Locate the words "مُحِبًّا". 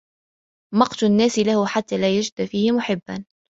2.75-3.25